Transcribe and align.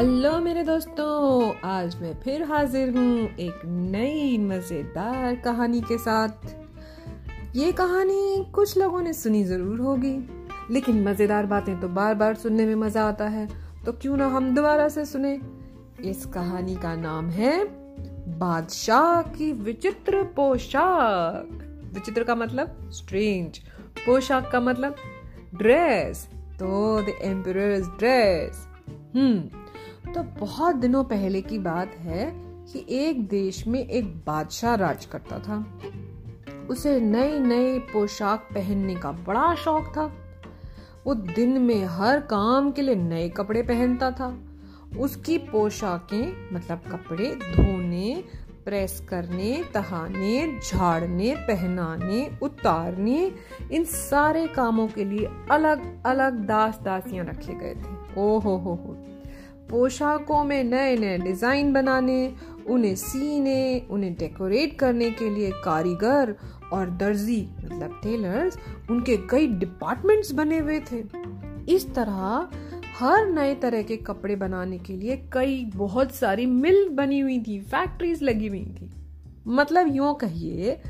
Hello 0.00 0.38
मेरे 0.40 0.62
दोस्तों, 0.64 1.54
आज 1.64 1.94
मैं 2.02 2.12
फिर 2.20 2.42
हाजिर 2.42 2.90
हूँ 2.90 3.36
एक 3.40 3.60
नई 3.64 4.38
मज़ेदार 4.38 5.34
कहानी 5.36 5.80
के 5.80 5.98
साथ। 5.98 7.56
ये 7.56 7.72
कहानी 7.72 8.46
कुछ 8.54 8.76
लोगों 8.78 9.00
ने 9.02 9.12
सुनी 9.12 9.42
ज़रूर 9.44 9.80
होगी, 9.80 10.14
लेकिन 10.70 11.02
मज़ेदार 11.08 11.46
बातें 11.46 11.80
तो 11.80 11.88
बार 11.90 12.14
बार 12.14 12.34
सुनने 12.34 12.66
में 12.66 12.74
मज़ा 12.76 13.04
आता 13.08 13.28
है 13.28 13.46
तो 13.86 13.92
क्यों 13.92 14.16
ना 14.16 14.26
हम 14.28 14.54
दोबारा 14.54 14.88
से 14.88 15.04
सुने? 15.04 15.38
इस 16.04 16.24
कहानी 16.26 16.76
का 16.76 16.94
नाम 16.96 17.30
है, 17.30 17.64
बादशाह 18.38 19.22
की 19.28 19.52
विचित्र 19.52 20.22
पोशाक। 20.36 21.90
विचित्र 21.94 22.24
का 22.24 22.34
मतलब 22.34 22.90
स्ट्रेंज 22.94 23.58
पोशाक 24.06 24.50
का 24.52 24.60
मतलब 24.60 24.96
ड्रेस 25.54 26.28
तो 26.60 27.00
द 27.02 27.18
एम्पर 27.22 27.64
ड्रेस 27.98 28.66
हम्म 29.16 29.59
तो 30.14 30.22
बहुत 30.22 30.76
दिनों 30.76 31.04
पहले 31.04 31.42
की 31.42 31.58
बात 31.58 31.94
है 31.94 32.32
कि 32.38 32.86
एक 32.88 33.28
देश 33.28 33.66
में 33.66 33.88
एक 33.88 34.14
बादशाह 34.26 34.74
राज 34.74 35.04
करता 35.04 35.38
था। 35.38 35.78
उसे 36.70 37.00
नए 37.00 37.38
नए 37.38 37.78
पोशाक 37.78 38.48
पहनने 38.54 38.94
का 38.94 39.12
बड़ा 39.12 39.54
शौक 39.54 39.84
था। 39.84 40.12
वो 41.06 41.14
दिन 41.14 41.62
में 41.62 41.84
हर 41.84 42.20
काम 42.20 42.70
के 42.70 42.82
लिए 42.82 42.94
नए 42.94 43.28
कपड़े 43.28 43.62
पहनता 43.62 44.10
था। 44.10 44.38
उसकी 44.98 45.38
पोशाकें 45.38 46.54
मतलब 46.54 46.78
कपड़े, 46.78 47.34
धोने, 47.34 48.24
प्रेस 48.64 49.06
करने, 49.08 49.64
तहाने, 49.74 50.58
झाड़ने, 50.70 51.34
पहनाने, 51.34 52.38
उतारने, 52.42 53.32
इन 53.72 53.84
सारे 53.84 54.46
कामों 54.46 54.88
के 54.88 55.04
लिए 55.04 55.28
अलग 55.50 56.02
अलग 56.06 56.32
दास 56.32 56.80
दासियाँ 56.82 57.24
रखे 57.24 57.54
गए 57.54 57.74
थे। 57.74 58.20
ओ 58.20 58.38
हो 58.38 58.56
हो 58.56 58.74
हो। 58.74 59.09
पोशाकों 59.70 60.42
में 60.44 60.62
नए 60.64 60.96
नए 60.96 61.18
डिज़ाइन 61.18 61.72
बनाने, 61.72 62.32
उन्हें 62.68 62.94
सीने, 62.94 63.86
उन्हें 63.90 64.14
डेकोरेट 64.14 64.78
करने 64.78 65.10
के 65.10 65.30
लिए 65.30 65.50
कारीगर 65.64 66.34
और 66.72 66.90
दर्जी 66.90 67.40
मतलब 67.64 68.00
टेलर्स 68.02 68.58
उनके 68.90 69.16
कई 69.30 69.46
डिपार्टमेंट्स 69.58 70.32
बने 70.32 70.58
हुए 70.58 70.80
थे। 70.92 71.02
इस 71.74 71.86
तरह 71.94 72.48
हर 72.98 73.26
नए 73.26 73.54
तरह 73.54 73.82
के 73.82 73.96
कपड़े 73.96 74.36
बनाने 74.36 74.78
के 74.78 74.96
लिए 74.96 75.16
कई 75.32 75.64
बहुत 75.76 76.14
सारी 76.14 76.46
मिल 76.46 76.88
बनी 76.88 77.18
हुई 77.20 77.38
थी 77.38 77.60
फैक्ट्रीज 77.60 78.22
लगी 78.22 78.48
हुई 78.48 78.64
थी। 78.80 78.90
मतलब 79.48 79.94
यूँ 79.96 80.14
कहिए 80.14 80.80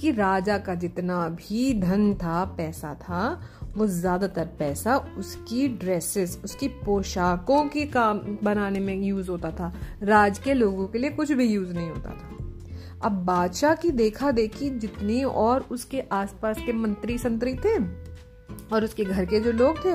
कि 0.00 0.10
राजा 0.10 0.56
का 0.58 0.74
जितना 0.74 1.28
भी 1.28 1.72
धन 1.80 2.14
था, 2.14 2.44
पैसा 2.56 2.94
था 2.94 3.40
वो 3.76 3.86
ज़्यादातर 3.86 4.46
पैसा 4.58 4.96
उसकी 5.18 5.68
ड्रेसेस 5.68 6.40
उसकी 6.44 6.68
पोशाकों 6.84 7.64
की 7.68 7.84
काम 7.86 8.20
बनाने 8.42 8.80
में 8.80 8.94
यूज़ 8.94 9.30
होता 9.30 9.50
था। 9.50 9.72
राज 10.02 10.38
के 10.38 10.54
लोगों 10.54 10.86
के 10.86 10.98
लिए 10.98 11.10
कुछ 11.10 11.32
भी 11.32 11.46
यूज़ 11.46 11.72
नहीं 11.74 11.88
होता 11.90 12.10
था। 12.10 12.36
अब 13.02 13.12
बादशाह 13.26 13.74
की 13.74 13.90
देखा 13.90 14.30
देखी 14.30 14.70
जितनी 14.70 15.22
और 15.24 15.66
उसके 15.70 16.00
आसपास 16.12 16.58
के 16.66 16.72
मंत्री 16.72 17.18
संतरी 17.18 17.54
थे 17.54 17.78
और 18.72 18.84
उसके 18.84 19.04
घर 19.04 19.24
के 19.24 19.40
जो 19.40 19.52
लोग 19.52 19.84
थे, 19.84 19.92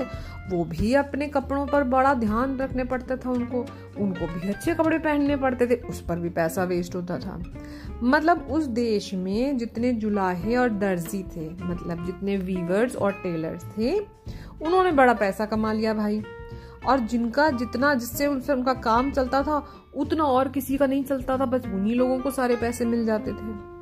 वो 0.56 0.66
भी 0.66 0.94
अपने 0.94 1.28
कपड़ों 1.28 1.68
पर 1.68 1.84
बड़ा 1.84 2.14
ध्यान 2.14 2.58
रखने 2.58 2.84
पड़ता 2.84 3.16
था 3.16 3.30
उनको। 3.30 3.66
उनको 4.00 4.28
भी 4.28 4.50
अच्छे 4.50 4.73
कपड़े 4.76 5.00
पहनने 5.00 5.36
पड़ते 5.36 5.68
थे, 5.68 5.76
उस 5.76 6.02
पर 6.02 6.20
भी 6.20 6.30
पैसा 6.30 6.64
वेस्ट 6.64 6.96
होता 6.96 7.18
था। 7.18 7.44
मतलब 8.03 8.48
उस 8.52 8.66
देश 8.66 9.14
में 9.14 9.58
जितने 9.58 9.94
जुलाहे 9.94 10.56
और 10.56 10.70
दर्जी 10.70 11.23
थे 11.23 11.50
मतलब 11.50 12.06
जितने 12.06 12.38
वीवर्स 12.38 12.96
और 12.96 13.12
टेलर्स 13.12 13.64
थे, 13.64 14.00
उन्होंने 14.62 14.92
बड़ा 14.92 15.14
पैसा 15.14 15.46
कमा 15.46 15.73
लिया 15.73 15.94
भाई। 15.94 16.23
और 16.88 17.00
जिनका 17.00 17.50
जितना 17.50 17.94
जिससे 17.94 18.28
उनसे 18.28 18.53
उनका 18.53 18.73
काम 18.73 19.12
चलता 19.12 19.42
था, 19.42 19.68
उतना 19.96 20.23
और 20.23 20.47
किसी 20.50 20.78
का 20.78 20.88
नहीं 20.88 21.03
चलता 21.03 21.38
था, 21.38 21.46
बस 21.46 21.66
उन्हीं 21.66 21.96
लोगों 21.96 22.19
को 22.19 22.31
सारे 22.31 22.56
पैसे 22.56 22.85
मिल 22.85 23.06
जाते 23.06 23.31
थे। 23.31 23.75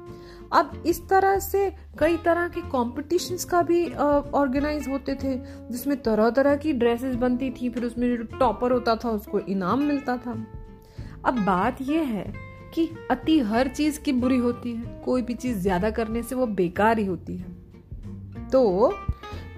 अब 0.53 0.83
इस 0.85 1.01
तरह 1.09 1.37
से 1.39 1.69
कई 1.99 2.17
तरह 2.17 2.47
के 2.47 2.61
कॉम्पिटिशन्स 2.61 3.45
का 3.45 3.61
भी 3.61 3.85
ऑर्गेनाइज 3.89 4.87
होते 4.87 5.15
थे, 5.15 5.35
जिसमें 5.71 6.01
तरह 6.03 6.29
तरह 6.29 6.55
की 6.55 6.73
ड्रेसेस 6.73 7.15
बनती 7.15 7.49
थी, 7.51 7.69
फिर 7.69 7.85
उसमें 7.85 8.07
जो 8.17 8.23
टॉपर 8.37 8.71
होता 8.71 8.95
था, 8.95 9.09
उसको 9.09 9.39
इनाम 9.39 9.81
मिलता 9.81 10.17
था। 10.17 10.31
अब 11.25 11.39
बात 11.39 11.81
यह 11.81 12.01
है 12.07 12.31
कि 12.73 12.89
अति 13.11 13.39
हर 13.41 13.67
चीज़ 13.67 13.99
की 13.99 14.11
बुरी 14.13 14.37
होती 14.37 14.73
है, 14.73 15.01
कोई 15.05 15.21
भी 15.21 15.33
चीज़ 15.33 15.57
ज़्यादा 15.57 15.89
करने 15.91 16.23
से 16.23 16.35
वो 16.35 16.45
बेकार 16.47 16.99
ही 16.99 17.05
होती 17.05 17.37
है। 17.37 18.49
तो 18.49 18.93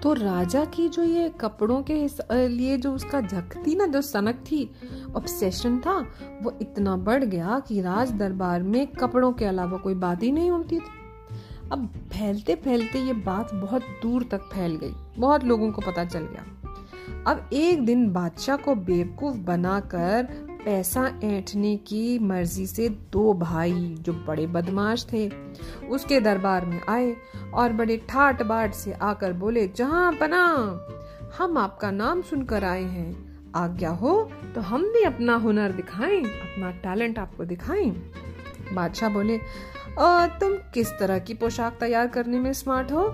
तो 0.02 0.12
राजा 0.12 0.64
की 0.64 0.88
जो 0.88 1.02
ये 1.02 1.28
कपड़ों 1.28 1.82
के 1.90 2.08
लिए 2.48 2.76
जो 2.76 2.92
उसका 2.92 3.20
झक 3.20 3.56
थी 3.66 3.74
ना, 3.76 3.86
जो 3.86 4.00
सनक 4.00 4.34
थी 4.34 4.70
ऑब्सेशन 5.16 5.78
था, 5.78 6.06
वो 6.42 6.54
इतना 6.62 6.96
बढ़ 6.96 7.24
गया 7.24 7.62
कि 7.68 7.80
राज 7.80 8.12
दरबार 8.12 8.62
में 8.62 8.86
कपड़ों 8.86 9.32
के 9.32 9.44
अलावा 9.44 9.78
कोई 9.78 9.94
बात 9.94 10.22
ही 10.22 10.32
नहीं 10.32 10.50
होती 10.50 10.78
थी। 10.78 10.94
अब 11.72 11.86
फैलते 11.86 12.54
फैलते 12.54 12.98
ये 12.98 13.12
बात 13.12 13.54
बहुत 13.54 13.82
दूर 14.02 14.28
तक 14.30 14.40
फैल 14.40 14.76
गई। 14.76 14.92
बहुत 15.18 15.44
लोगों 15.44 15.72
को 15.72 15.82
पता 15.82 16.04
चल 16.04 16.20
गया। 16.20 16.44
अब 17.26 17.50
एक 17.52 17.84
दिन 17.84 18.12
बादशाह 18.12 18.56
को 18.56 18.74
बेवकूफ़ 18.74 19.36
बनाकर 19.36 20.45
पैसा 20.66 21.20
ऐंठने 21.24 21.76
की 21.76 22.18
मर्ज़ी 22.18 22.66
से 22.66 22.88
दो 22.88 23.34
भाई 23.34 23.94
जो 24.00 24.12
बड़े 24.12 24.46
बदमाश 24.46 25.06
थे 25.12 25.28
उसके 25.88 26.20
दरबार 26.20 26.66
में 26.66 26.80
आए 26.88 27.16
और 27.54 27.72
बड़े 27.72 27.96
ठाट 28.08 28.42
बाट 28.42 28.74
से 28.74 28.92
आकर 28.92 29.32
बोले 29.32 29.68
जहाँ 29.68 30.12
पना 30.12 30.40
हम 31.38 31.58
आपका 31.58 31.90
नाम 31.90 32.22
सुनकर 32.22 32.64
आए 32.64 32.82
हैं। 32.82 33.36
आज्ञा 33.54 33.90
हो 33.90 34.30
तो 34.54 34.60
हम 34.60 34.82
भी 34.82 35.02
अपना 35.02 35.34
हुनर 35.34 35.72
दिखाएँ 35.72 36.20
अपना 36.24 36.70
टैलेंट 36.70 37.18
आपको 37.18 37.44
दिखाएँ। 37.44 37.90
बादशाह 38.72 39.10
बोले 39.10 39.40
आ, 39.98 40.26
तुम 40.26 40.52
किस 40.74 40.90
तरह 40.90 41.18
की 41.18 41.34
पोशाक 41.34 41.76
तैयार 41.80 42.06
करने 42.06 42.40
में 42.40 42.52
स्मार्ट 42.52 42.92
हो? 42.92 43.08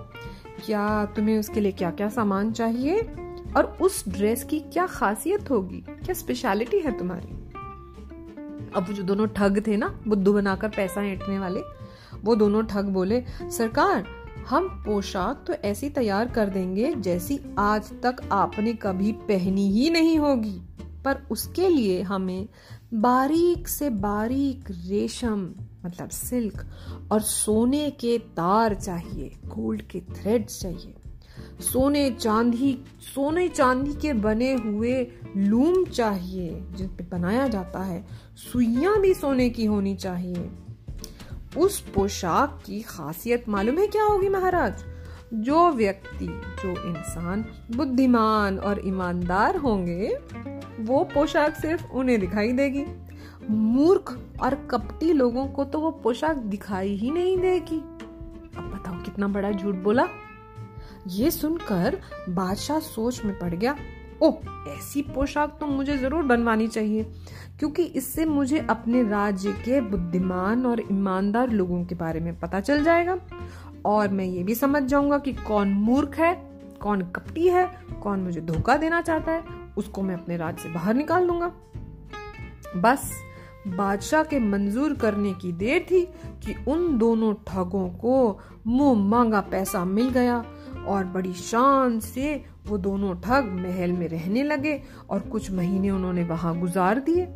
क्या 0.66 1.04
तुम्हें 1.04 1.38
उसके 1.38 1.60
लिए 1.60 1.72
क्या 1.72 1.90
क्या 1.90 2.08
सामान 2.08 2.52
चाहिए? 2.52 3.00
और 3.56 3.78
उस 3.80 4.08
ड्रेस 4.08 4.44
की 4.44 4.60
क्या 4.60 4.86
खासियत 4.86 5.50
होगी? 5.50 5.84
क्या 5.88 6.14
स्पेशलिटी 6.14 6.78
है 6.78 6.98
तुम्हारी? 6.98 7.41
अब 8.77 8.93
जो 8.93 9.03
दोनों 9.03 9.27
ठग 9.27 9.62
थे 9.66 9.77
ना, 9.77 10.00
बुद्धू 10.09 10.33
बनाकर 10.33 10.69
पैसा 10.69 11.03
ऐंठने 11.03 11.38
वाले, 11.38 11.60
वो 12.25 12.34
दोनों 12.37 12.62
ठग 12.62 12.84
बोले, 12.84 13.25
सरकार, 13.43 14.05
हम 14.49 14.69
पोशाक 14.69 15.44
तो 15.47 15.53
ऐसी 15.53 15.88
तैयार 15.91 16.28
कर 16.28 16.49
देंगे 16.49 16.94
जैसी 16.94 17.41
आज 17.59 17.91
तक 18.03 18.16
आपने 18.32 18.72
कभी 18.72 19.12
पहनी 19.12 19.71
ही 19.72 19.91
नहीं 19.91 20.19
होगी। 20.19 20.61
पर 21.05 21.22
उसके 21.31 21.69
लिए 21.69 22.03
हमें 22.03 22.49
बारीक 22.94 23.69
से 23.69 23.91
बारीक 23.91 24.71
रेशम 24.71 25.50
मतलब 25.87 26.09
सिल्क 26.09 26.65
और 27.12 27.21
सोने 27.21 27.91
के 27.91 28.19
तार 28.19 28.75
चाहिए, 28.75 29.32
गोल्ड 29.44 29.82
के 29.82 30.00
थ्रेड्स 30.00 30.61
चाहिए। 30.61 30.94
सोने 31.61 32.11
चांदी 32.11 32.78
सोने 33.15 33.49
चांदी 33.49 33.93
के 33.93 34.12
बने 34.12 34.53
हुए 34.55 35.06
लूम 35.37 35.84
चाहिए, 35.84 36.62
जिन 36.77 36.88
पे 36.88 37.05
बनाया 37.05 37.49
जाता 37.49 37.78
है। 37.78 38.06
सुइयाँ 38.37 39.00
भी 39.00 39.15
सोने 39.15 39.50
की 39.50 39.65
होनी 39.65 39.94
चाहिए। 39.94 40.50
उस 41.56 41.81
पोशाक 41.81 42.62
की 42.66 42.82
खासियत 42.82 43.48
मालूम 43.48 43.78
है 43.78 43.87
क्या 43.87 44.04
होगी 44.04 44.28
महाराज? 44.28 44.84
जो 45.34 45.70
व्यक्ति, 45.70 46.26
जो 46.62 46.70
इंसान 46.70 47.44
बुद्धिमान 47.76 48.59
और 48.59 48.82
ईमानदार 48.87 49.56
होंगे, 49.56 50.19
वो 50.81 51.04
पोशाक 51.04 51.54
सिर्फ़ 51.54 51.91
उन्हें 51.91 52.20
दिखाई 52.20 52.53
देगी। 52.53 52.84
मूर्ख 53.50 54.20
और 54.43 54.54
कपटी 54.54 55.12
लोगों 55.12 55.47
को 55.47 55.64
तो 55.64 55.81
वो 55.81 55.91
पोशाक 55.91 56.37
दिखाई 56.37 56.94
ही 56.94 57.10
नहीं 57.10 57.38
देगी। 57.38 57.78
अब 58.56 58.72
बताओ 58.75 59.03
कितना 59.03 59.28
बड़ा 59.28 59.53
झूठ 59.53 59.75
बोला? 59.75 60.09
ये 61.09 61.31
सुनकर 61.31 62.00
बादशाह 62.29 62.79
सोच 62.79 63.25
में 63.25 63.38
पड़ 63.38 63.55
गया 63.55 63.76
ओ 64.22 64.32
ऐसी 64.69 65.02
पोशाक 65.04 65.56
तो 65.60 65.66
मुझे 65.66 65.96
ज़रूर 65.98 66.22
बनवानी 66.22 66.66
चाहिए, 66.69 67.02
क्योंकि 67.58 67.82
इससे 67.82 68.24
मुझे 68.24 68.58
अपने 68.70 69.02
राज्य 69.02 69.52
के 69.64 69.80
बुद्धिमान 69.80 70.66
और 70.66 70.80
ईमानदार 70.82 71.50
लोगों 71.50 71.84
के 71.84 71.94
बारे 71.94 72.20
में 72.20 72.38
पता 72.40 72.60
चल 72.60 72.82
जाएगा। 72.84 73.19
और 73.86 74.08
मैं 74.08 74.24
ये 74.24 74.42
भी 74.42 74.54
समझ 74.54 74.82
जाऊँगा 74.82 75.19
कि 75.19 75.32
कौन 75.32 75.72
मूर्ख 75.80 76.19
है, 76.19 76.34
कौन 76.82 77.02
कपटी 77.06 77.48
है, 77.48 77.66
कौन 78.02 78.20
मुझे 78.20 78.40
धोखा 78.40 78.76
देना 78.76 79.00
चाहता 79.00 79.32
है, 79.32 79.44
उसको 79.76 80.02
मैं 80.02 80.14
अपने 80.14 80.36
राज्य 80.36 80.62
से 80.62 80.69
बाहर 80.69 80.94
निकाल 80.94 81.26
दूँगा 81.26 81.52
बस, 82.76 83.12
बादशाह 83.69 84.22
के 84.22 84.38
मंजूर 84.40 84.94
करने 84.94 85.32
की 85.32 85.52
देर 85.52 85.86
थी 85.90 86.04
कि 86.44 86.54
उन 86.69 86.96
दोनों 86.98 87.32
ठगों 87.48 87.88
को 87.90 88.38
मुँह 88.66 88.98
मांगा 89.00 89.40
पैसा 89.40 89.84
मिल 89.84 90.08
गया, 90.10 90.44
और 90.86 91.04
बड़ी 91.04 91.32
शान 91.32 91.98
से 92.00 92.44
वो 92.67 92.79
दोनों 92.79 93.14
ठग 93.20 93.49
महल 93.55 93.93
में 93.93 94.06
रहने 94.09 94.43
लगे 94.43 94.81
और 95.11 95.20
कुछ 95.23 95.50
महीने 95.50 95.91
उन्होंने 95.91 96.25
वहाँ 96.25 96.59
गुजार 96.61 96.99
दिए। 97.00 97.29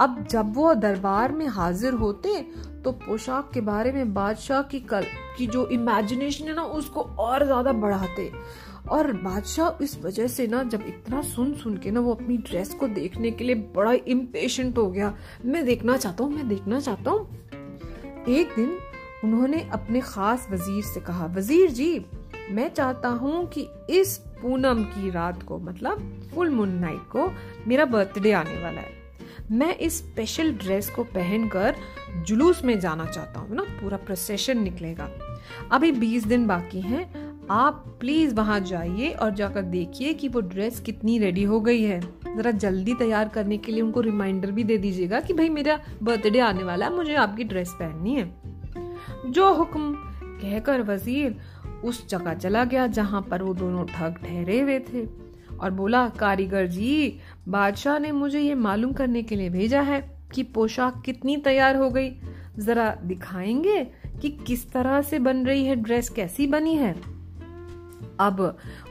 अब 0.00 0.24
जब 0.30 0.54
वो 0.54 0.72
दरबार 0.76 1.32
में 1.32 1.46
हाजिर 1.48 1.92
होते 1.94 2.40
तो 2.84 2.92
पोशाक 2.92 3.50
के 3.54 3.60
बारे 3.60 3.92
में 3.92 4.12
बादशाह 4.14 4.62
की 4.62 4.80
कल, 4.80 5.04
की 5.38 5.46
जो 5.46 5.66
इमेजिनेशन 5.68 6.48
है 6.48 6.54
ना, 6.54 6.62
उसको 6.62 7.00
और 7.00 7.44
ज़्यादा 7.46 7.72
बढ़ाते। 7.74 8.30
और 8.90 9.12
बादशाह 9.14 9.82
इस 9.84 9.98
वजह 10.02 10.26
से 10.26 10.46
ना, 10.46 10.62
जब 10.62 10.84
इतना 10.88 11.20
सुन 11.22 11.52
सुन 11.54 11.76
के 11.76 11.90
ना, 11.90 12.00
वो 12.00 12.14
अपनी 12.14 12.36
ड्रेस 12.38 12.72
को 12.74 12.88
देखने 12.88 13.30
के 13.30 13.44
लिए 13.44 13.54
बड़ा 13.76 13.92
इम्पेशेंट 13.92 14.78
हो 14.78 14.86
गया। 14.86 15.14
मैं 15.44 15.64
देखना 15.64 15.96
चाहता 15.96 16.24
हूँ, 16.24 16.32
मैं 16.32 16.48
देखना 16.48 16.80
चाहता 16.80 17.10
हूँ। 17.10 18.24
एक 18.28 18.54
दिन 18.56 18.76
उन्होंने 19.24 19.60
अपने 19.72 20.00
खास 20.00 20.46
वज़ीर 20.50 20.82
से 20.84 21.00
कहा, 21.00 21.26
वज़ीर 21.26 21.70
जी, 21.70 22.04
मैं 22.50 22.68
चाहता 22.70 23.08
हूँ 23.10 23.46
कि 23.48 23.68
इस 23.90 24.18
पूनम 24.42 24.82
की 24.84 25.10
रात 25.10 25.42
को 25.42 25.58
मतलब 25.58 26.28
फुल 26.34 26.50
मून 26.50 26.74
नाइट 26.74 27.08
को 27.12 27.30
मेरा 27.68 27.84
बर्थडे 27.84 28.32
आने 28.32 28.62
वाला 28.62 28.80
है। 28.80 28.98
मैं 29.50 29.74
इस 29.76 29.98
स्पेशल 29.98 30.52
ड्रेस 30.52 30.88
को 30.90 31.04
पहनकर 31.04 31.76
जुलूस 32.26 32.64
में 32.64 32.78
जाना 32.80 33.06
चाहता 33.06 33.40
हूँ, 33.40 33.56
ना, 33.56 33.62
पूरा 33.62 33.96
प्रोसेशन 33.96 34.58
निकलेगा। 34.58 35.08
अभी 35.72 35.92
बीस 35.92 36.26
दिन 36.26 36.46
बाकी 36.46 36.80
हैं, 36.80 37.08
आप 37.50 37.84
प्लीज़ 38.00 38.34
वहाँ 38.34 38.58
जाइए 38.60 39.10
और 39.12 39.30
जाकर 39.34 39.62
देखिए 39.62 40.12
कि 40.14 40.28
वो 40.28 40.40
ड्रेस 40.40 40.80
कितनी 40.80 41.18
रेडी 41.18 41.44
हो 41.44 41.60
गई 41.60 41.82
है। 41.82 42.00
जरा 42.36 42.50
जल्दी 42.50 42.94
तैयार 42.94 43.28
करने 43.28 43.56
के 43.58 43.72
लिए 43.72 43.82
उनको 43.82 44.00
रिमाइंडर 44.00 44.50
भी 44.50 44.64
दे 44.64 44.76
दीजिएगा 44.78 45.20
कि 45.20 45.32
भाई 45.32 45.48
मेरा 45.48 45.78
बर्थडे 46.02 46.40
आने 46.40 46.64
वाला 46.64 46.86
है, 46.86 46.92
मुझे 46.92 47.14
आपकी 47.14 47.44
ड्रेस 47.44 47.74
पहननी 47.80 48.14
है। 48.14 49.32
जो 49.32 49.52
हुक्म 49.54 49.92
कहकर 50.42 50.82
वज़ीर 50.82 51.36
उस 51.84 52.08
जगह 52.08 52.34
चला 52.34 52.64
गया 52.64 52.86
जहाँ 52.86 53.22
पर 53.22 53.42
वो 53.42 53.54
दोनों 53.54 53.84
ठग 53.84 54.14
ठहरे 54.24 54.60
हुए 54.60 54.78
थे 54.78 55.06
और 55.60 55.70
बोला, 55.70 56.08
कारीगर 56.08 56.66
जी, 56.66 57.18
बादशाह 57.48 57.98
ने 57.98 58.12
मुझे 58.12 58.40
ये 58.40 58.54
मालूम 58.54 58.92
करने 58.92 59.22
के 59.22 59.36
लिए 59.36 59.50
भेजा 59.50 59.80
है 59.80 60.18
कि 60.34 60.42
पोशाक 60.42 61.02
कितनी 61.06 61.36
तैयार 61.36 61.76
हो 61.76 61.90
गई। 61.90 62.10
जरा 62.58 62.96
दिखाएँगे 63.04 63.84
कि 64.22 64.28
किस 64.30 64.72
तरह 64.72 65.02
से 65.02 65.18
बन 65.18 65.46
रही 65.46 65.64
है, 65.64 65.76
ड्रेस 65.76 66.08
कैसी 66.08 66.46
बनी 66.46 66.74
है? 66.74 67.19
अब 68.20 68.40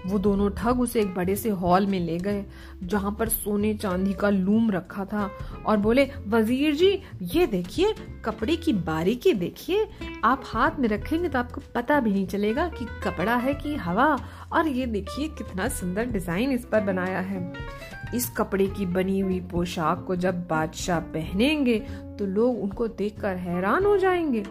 वो 0.06 0.20
दोनों 0.20 0.50
ठग 0.50 0.80
उसे 0.82 1.02
एक 1.02 1.14
बड़े 1.16 1.36
से 1.36 1.50
हॉल 1.52 1.86
में 1.88 2.00
ले 2.00 2.18
गए, 2.18 2.44
जहाँ 2.84 3.16
पर 3.20 3.30
सोने 3.30 3.74
चांदी 3.74 4.14
का 4.14 4.30
लूम 4.30 4.70
रखा 4.72 5.06
था 5.06 5.30
और 5.66 5.78
बोले, 5.78 6.10
वज़ीर 6.28 6.76
जी, 6.76 6.92
ये 7.24 7.46
देखिए, 7.48 7.94
कपड़े 8.26 8.56
की 8.56 8.74
बारीकी 8.74 9.34
देखिए, 9.34 9.88
आप 10.24 10.44
हाथ 10.46 10.80
में 10.80 10.88
रखेंगे 10.90 11.30
तो 11.30 11.40
आपको 11.40 11.62
पता 11.76 12.00
भी 12.00 12.12
नहीं 12.12 12.28
चलेगा 12.28 12.68
कि 12.70 12.86
कपड़ा 13.04 13.36
है 13.36 13.54
कि 13.54 13.76
हवा 13.76 14.08
और 14.54 14.68
ये 14.68 14.86
देखिए 14.86 15.28
कितना 15.28 15.68
सुंदर 15.70 16.06
डिज़ाइन 16.06 16.52
इस 16.52 16.66
पर 16.66 16.82
बनाया 16.84 17.20
है। 17.20 17.52
इस 18.16 18.30
कपड़े 18.30 18.68
की 18.68 18.86
बनी 18.86 19.20
हुई 19.20 19.40
पोशाक 19.42 20.04
को 20.08 20.16
जब 20.16 20.48
बादशाह 20.48 21.00
पहनेंगे 21.14 21.78
तो 22.20 22.26
लोग 22.26 22.62
उनको 22.64 22.88
देखकर 22.88 23.36
हैरान 23.38 23.86
हो 23.86 23.98
जाएँगे। 23.98 24.44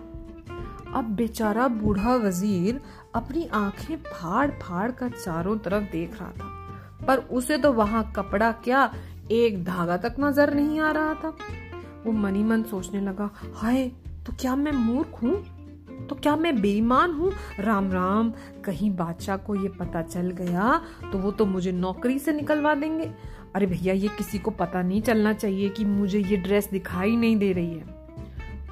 अब 0.94 1.04
बेचारा 1.16 1.66
बूढ़ा 1.68 2.14
वज़ीर 2.16 2.80
अपनी 3.14 3.46
आँखें 3.54 3.96
फाड़ 3.96 4.50
फाड़ 4.52 4.90
कर 4.90 5.10
चारों 5.10 5.56
तरफ़ 5.58 5.84
देख 5.92 6.20
रहा 6.20 6.30
था। 6.30 7.06
पर 7.06 7.18
उसे 7.18 7.58
तो 7.58 7.72
वहाँ 7.72 8.12
कपड़ा 8.16 8.50
क्या 8.64 8.90
एक 9.30 9.64
धागा 9.64 9.96
तक 9.96 10.16
नज़र 10.20 10.54
नहीं 10.54 10.80
आ 10.80 10.90
रहा 10.90 11.14
था। 11.14 11.36
वो 12.06 12.12
मनी 12.12 12.42
मन 12.42 12.62
सोचने 12.62 13.00
लगा, 13.00 13.30
हाय 13.54 13.88
तो 14.26 14.32
क्या 14.40 14.56
मैं 14.56 14.72
मूर्ख 14.72 15.22
हूँ? 15.22 15.36
तो 16.08 16.14
क्या 16.14 16.34
मैं 16.36 16.60
बेईमान 16.60 17.12
हूँ? 17.12 17.32
राम 17.60 17.90
राम, 17.92 18.32
कहीं 18.64 18.90
बादशाह 18.96 19.36
को 19.36 19.54
ये 19.54 19.68
पता 19.68 20.02
चल 20.02 20.30
गया 20.30 20.80
तो 21.12 21.18
वो 21.18 21.30
तो 21.30 21.46
मुझे 21.46 21.72
नौकरी 21.72 22.18
से 22.18 22.32
निकलवा 22.32 22.74
देंगे। 22.74 23.10
अरे 23.54 23.66
भैया, 23.66 23.94
ये 23.94 24.08
किसी 24.08 24.38
को 24.38 24.50
पता 24.50 24.82
नहीं 24.82 25.00
चलना 25.02 25.32
चाहिए 25.32 25.68
कि 25.68 25.84
मुझे 25.84 26.18
ये 26.18 26.36
ड्रेस 26.36 26.68
दिखाई 26.70 27.16
नहीं 27.16 27.36
दे 27.36 27.52
रही 27.52 27.74
है। 27.74 27.96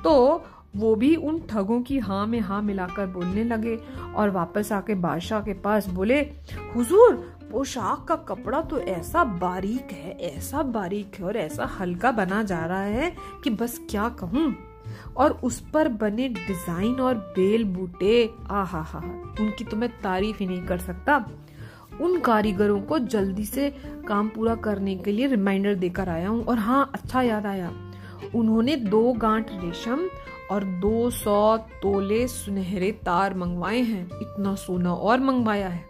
तो 0.05 0.45
वो 0.76 0.94
भी 0.94 1.14
उन 1.17 1.38
ठगों 1.50 1.81
की 1.82 1.99
हाँ 1.99 2.26
में 2.26 2.38
हाँ 2.40 2.61
मिलाकर 2.62 3.06
बोलने 3.06 3.44
लगे 3.44 3.76
और 4.17 4.31
वापस 4.31 4.73
आके 4.73 4.94
बादशाह 4.96 5.40
के 5.40 5.55
पास 5.61 5.87
बोले, 5.88 6.20
हुजूर, 6.75 7.14
पोशाक 7.52 8.05
का 8.08 8.17
कपड़ा 8.28 8.61
तो 8.61 8.78
ऐसा 8.81 9.25
बारीक 9.25 9.93
है, 9.93 10.17
ऐसा 10.28 10.62
बारीक 10.62 11.14
है 11.14 11.25
और 11.25 11.37
ऐसा 11.37 11.64
हल्का 11.78 12.11
बना 12.12 12.43
जा 12.43 12.64
रहा 12.67 12.82
है 12.82 13.14
कि 13.44 13.50
बस 13.50 13.78
क्या 13.90 14.08
कहूँ। 14.20 14.55
और 15.17 15.32
उस 15.44 15.58
पर 15.70 15.88
बने 15.90 16.28
डिज़ाइन 16.28 17.00
और 17.00 17.14
बेल 17.37 17.64
बूटे 17.64 18.31
आ 18.50 18.62
हा 18.62 18.81
हा, 18.82 18.99
उनकी 19.40 19.64
तो 19.64 19.76
मैं 19.76 19.88
तारीफ़ 20.02 20.38
ही 20.38 20.46
नहीं 20.46 20.67
कर 20.67 20.79
सकता। 20.79 21.17
उन 22.00 22.19
कारीगरों 22.20 22.81
को 22.81 22.99
जल्दी 22.99 23.44
से 23.44 23.70
काम 24.08 24.29
पूरा 24.29 24.55
करने 24.55 24.94
के 24.96 25.12
लिए 25.12 25.26
रिमाइंडर 25.26 25.75
देकर 25.75 26.08
आया 26.08 26.29
हूँ 26.29 26.44
और 26.44 26.58
हाँ 26.58 26.90
अच्छा 26.94 27.22
याद 27.22 27.46
आया। 27.46 27.72
उन्होंने 28.34 28.76
दो 28.76 29.12
गांठ 29.12 29.50
रेशम 29.52 30.08
और 30.50 30.64
200 30.64 31.56
तोले 31.56 32.28
सुनहरे 32.28 32.93
तार 32.93 33.34
मंगवाए 33.34 33.81
हैं। 33.81 34.06
इतना 34.06 34.54
सोना 34.54 34.93
और 34.93 35.20
मंगवाया 35.20 35.69
है। 35.69 35.84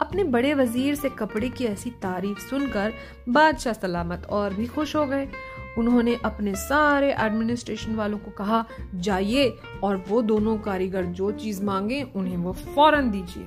अपने 0.00 0.24
बड़े 0.24 0.54
वज़ीर 0.54 0.94
से 0.94 1.08
कपड़े 1.08 1.48
की 1.48 1.64
ऐसी 1.64 1.90
तारीफ़ 1.90 2.38
सुनकर 2.38 2.92
बादशाह 3.28 3.72
सलामत 3.72 4.26
और 4.30 4.54
भी 4.54 4.66
खुश 4.66 4.96
हो 4.96 5.06
गए। 5.06 5.28
उन्होंने 5.78 6.18
अपने 6.24 6.54
सारे 6.54 7.12
एडमिनिस्ट्रेशन 7.12 7.94
वालों 7.94 8.18
को 8.18 8.30
कहा, 8.30 8.64
जाइए 8.94 9.56
और 9.82 10.04
वो 10.08 10.22
दोनों 10.22 10.58
कारीगर 10.58 11.04
जो 11.04 11.32
चीज़ 11.32 11.64
मांगे, 11.64 12.02
उन्हें 12.16 12.36
वो 12.36 12.52
फ़ौरन 12.52 13.10
दीजिए। 13.10 13.44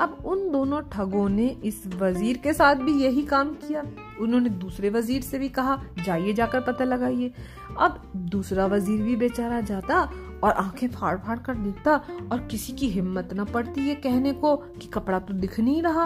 अब 0.00 0.18
उन 0.24 0.50
दोनों 0.52 0.80
ठगों 0.80 1.28
ने 1.28 1.56
इस 1.64 1.82
वज़ीर 1.86 2.36
के 2.36 2.52
साथ 2.52 2.74
भी 2.74 2.92
यही 2.92 3.22
काम 3.22 3.48
किया। 3.48 3.82
उन्होंने 4.22 4.48
दूसरे 4.48 4.90
वज़ीर 4.90 5.22
से 5.22 5.38
भी 5.38 5.48
कहा, 5.48 5.80
जाइए, 6.04 6.32
जाकर 6.32 6.60
पता 6.60 6.84
लगाइए। 6.84 7.32
अब 7.78 8.02
दूसरा 8.16 8.66
वज़ीर 8.66 9.02
भी 9.02 9.16
बेचारा 9.16 9.60
जाता 9.60 10.00
और 10.44 10.52
आँखें 10.52 10.88
फाड़ 10.88 11.16
फाड़ 11.18 11.38
कर 11.38 11.54
देखता 11.54 11.96
और 12.32 12.46
किसी 12.50 12.72
की 12.72 12.88
हिम्मत 12.88 13.28
न 13.34 13.44
पड़ती 13.44 13.88
ये 13.88 13.94
कहने 13.94 14.32
को 14.32 14.56
कि 14.56 14.86
कपड़ा 14.86 15.18
तो 15.18 15.34
दिख 15.34 15.58
नहीं 15.60 15.82
रहा। 15.82 16.04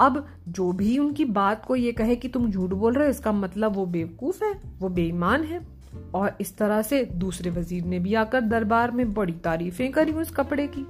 अब 0.00 0.26
जो 0.48 0.70
भी 0.72 0.98
उनकी 0.98 1.24
बात 1.24 1.64
को 1.64 1.76
ये 1.76 1.92
कहे 1.92 2.16
कि 2.16 2.28
तुम 2.28 2.50
झूठ 2.50 2.70
बोल 2.70 2.94
रहे 2.94 3.04
हो, 3.04 3.10
इसका 3.10 3.32
मतलब 3.32 3.74
वो 3.74 3.86
बेवकूफ़ 3.86 4.44
है, 4.44 4.52
वो 4.78 4.88
बेईमान 4.88 5.44
है। 5.44 5.66
और 6.14 6.36
इस 6.40 6.56
तरह 6.56 6.82
से 6.82 7.02
दूसरे 7.14 7.50
वज़ीर 7.50 7.84
ने 7.84 7.98
भी 7.98 8.14
आकर 8.14 8.40
दरबार 8.40 8.90
में 8.90 9.12
बड़ी 9.14 9.32
तारीफें 9.32 9.90
करी 9.92 10.12
उस 10.12 10.30
कपड़े 10.30 10.66
की। 10.66 10.86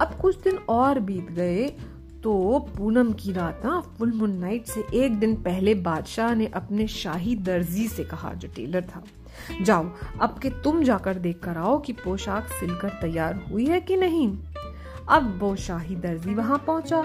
अब 0.00 0.16
कुछ 0.20 0.40
दिन 0.42 0.56
और 0.68 0.98
बीत 1.00 1.30
गए 1.30 1.66
तो 2.22 2.58
पूनम 2.78 3.12
की 3.12 3.32
रात 3.32 3.62
ना 3.64 3.80
फुल 3.80 4.12
मून 4.12 4.30
नाइट 4.30 4.66
से 4.66 4.84
एक 4.94 5.18
दिन 5.18 5.34
पहले 5.36 5.74
बादशाह 5.74 6.34
ने 6.34 6.46
अपने 6.46 6.86
शाही 6.86 7.36
दर्जी 7.36 7.86
से 7.88 8.04
कहा, 8.04 8.32
जो 8.32 8.48
टेलर 8.48 8.82
था, 8.82 9.02
जाओ, 9.62 9.90
अब 10.20 10.38
के 10.38 10.50
तुम 10.50 10.82
जाकर 10.82 11.14
देख 11.14 11.38
कर 11.38 11.56
आओ 11.56 11.78
कि 11.78 11.92
पोशाक 11.92 12.46
सिलकर 12.46 12.88
तैयार 12.88 13.44
हुई 13.52 13.66
है 13.66 13.80
कि 13.80 13.96
नहीं। 13.96 14.28
अब 15.08 15.38
वो 15.42 15.56
शाही 15.56 15.96
दर्जी 15.96 16.34
वहाँ 16.34 16.58
पहुँचा। 16.66 17.04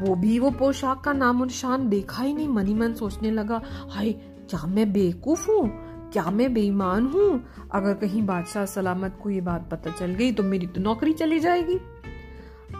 वो 0.00 0.14
भी 0.14 0.38
वो 0.38 0.50
पोशाक 0.50 1.00
का 1.00 1.12
नाम 1.12 1.44
निशान 1.44 1.88
देखा 1.88 2.22
ही 2.22 2.34
नहीं, 2.34 2.48
मनी 2.48 2.74
मन 2.74 2.94
सोचने 2.94 3.30
लगा, 3.30 3.60
हाय, 3.90 4.12
क्या 4.50 4.66
मैं 4.66 4.92
बेवकूफ़ 4.92 5.50
हूँ? 5.50 5.68
क्या 6.12 6.30
मैं 6.30 6.54
बेईमान 6.54 7.06
हूँ? 7.06 7.44
अगर 7.72 7.94
कहीं 7.94 8.22
बादशाह 8.26 8.64
सलामत 8.66 9.18
को 9.22 9.30
ये 9.30 9.40
बात 9.40 9.68
पता 9.70 9.90
चल 9.90 10.06
गई 10.06 10.32
तो 10.32 10.42
मेरी 10.42 10.66
तो 10.66 10.80
नौकरी 10.80 11.12
चली 11.12 11.40
जाएगी। 11.40 11.80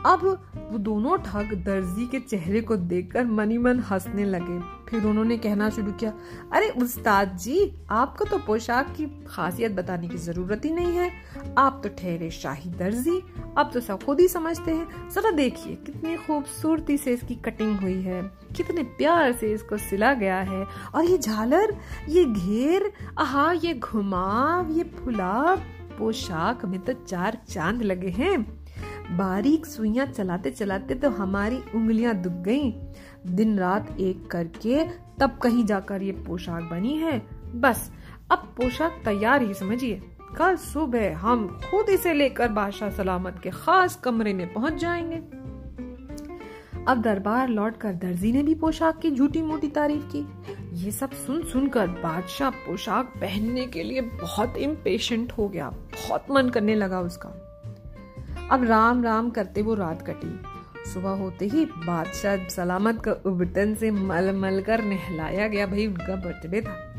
अब 0.07 0.25
वो 0.71 0.79
दोनों 0.79 1.17
ठग 1.19 1.53
दर्जी 1.67 2.07
के 2.07 2.19
चेहरे 2.21 2.61
को 2.61 2.77
देखकर 2.77 3.25
मनी 3.27 3.59
मन 3.59 3.79
हंसने 3.81 4.25
लगे। 4.25 4.59
फिर 4.89 5.05
उन्होंने 5.07 5.37
कहना 5.39 5.69
शुरू 5.71 5.93
किया, 5.93 6.13
अरे 6.53 6.69
उस्ताद 6.83 7.37
जी, 7.37 7.73
आपको 7.91 8.25
तो 8.25 8.39
पोशाक 8.39 8.93
की 8.97 9.07
खासियत 9.29 9.73
बताने 9.73 10.09
की 10.09 10.17
ज़रूरत 10.17 10.65
ही 10.65 10.71
नहीं 10.71 10.97
है। 10.97 11.11
आप 11.59 11.81
तो 11.85 11.89
ठहरे 11.99 12.31
शाही 12.31 12.71
दर्जी, 12.73 13.21
अब 13.59 13.71
तो 13.75 13.81
सब 13.81 14.03
खुद 14.03 14.21
ही 14.21 14.29
समझते 14.29 14.71
हैं। 14.71 15.09
जरा 15.11 15.31
देखिए 15.31 15.75
कितनी 15.77 16.17
खूबसूरती 16.17 16.97
से 16.97 17.13
इसकी 17.13 17.35
कटिंग 17.37 17.77
हुई 17.81 18.01
है, 18.03 18.23
कितने 18.57 18.83
प्यार 18.99 19.33
से 19.33 19.53
इसको 19.53 19.77
सिला 19.81 20.13
गया 20.15 20.41
है। 20.41 20.65
और 20.95 21.05
ये 21.05 21.19
झालर, 21.19 21.77
ये 22.09 22.25
घेर, 22.25 22.91
आहा, 23.19 23.51
ये 23.55 23.75
घुमाव, 23.75 24.71
ये 24.73 24.85
फुलाव, 24.97 25.57
पोशाक 25.99 26.65
में 26.65 26.79
तो 26.81 26.93
चार 26.93 27.39
चाँद 27.49 27.83
लगे 27.83 28.09
हैं। 28.11 28.64
बारीक 29.11 29.67
सुइयाँ 29.67 30.07
चलाते 30.07 30.51
चलाते 30.51 30.95
तो 30.95 31.11
हमारी 31.11 31.59
उंगलियाँ 31.75 32.15
दुख 32.15 32.33
गईं। 32.33 32.73
दिन 33.27 33.59
रात 33.59 34.01
एक 34.01 34.27
करके 34.31 34.85
तब 35.21 35.39
कहीं 35.43 35.65
जाकर 35.65 36.03
ये 36.03 36.13
पोशाक 36.13 36.63
बनी 36.63 36.97
है। 36.97 37.23
बस, 37.55 37.93
अब 38.31 38.39
पोशाक 38.39 39.03
तैयार 39.05 39.43
ही 39.43 39.55
समझिए। 39.55 40.03
कल 40.37 40.57
सुबह 40.57 41.17
हम 41.17 41.61
खुद 41.71 41.89
इसे 41.89 42.15
लेकर 42.15 42.49
बादशाह 42.49 42.91
सलामत 42.91 43.41
के 43.43 43.51
खास 43.51 43.97
कमरे 43.97 44.33
में 44.33 44.53
पहुँच 44.53 44.75
जाएँगे। 44.75 45.45
अब 46.89 47.03
दरबार 47.03 47.49
लौटकर 47.49 47.93
दर्जी 47.93 48.33
ने 48.33 48.43
भी 48.43 48.55
पोशाक 48.55 48.99
की 48.99 49.11
झूठी 49.11 49.43
मोटी 49.43 49.69
तारीफ़ 49.69 50.05
की। 50.17 50.27
ये 50.85 50.91
सब 50.91 51.11
सुन 51.11 51.43
सुनकर 51.43 51.87
बादशाह 51.87 52.51
पोशाक 52.51 53.07
पहनने 53.07 53.67
के 53.67 53.83
लिए 53.83 54.01
बहुत 54.01 54.57
इम्पेशेंट 54.57 55.33
हो 55.33 55.49
गया। 55.49 55.69
बहुत 55.71 56.27
मन 56.31 56.49
करने 56.49 56.75
लगा 56.75 57.01
उसका। 57.01 57.44
अब 58.51 58.65
राम 58.65 59.05
राम 59.05 59.31
करते 59.31 59.63
वो 59.63 59.75
रात 59.75 60.03
कटी। 60.03 60.41
सुबह 60.91 61.11
होते 61.11 61.47
ही 61.47 61.65
बादशाह 61.65 62.37
सलामत 62.37 63.03
का 63.03 63.13
उबटन 63.13 63.75
से 63.75 63.91
मल 63.91 64.37
मल 64.37 64.63
कर 64.63 64.83
नहलाया 64.83 65.49
गया 65.49 65.67
भाई, 65.67 65.87
उनका 65.87 66.17
बर्थडे 66.17 66.61
था। 66.61 66.95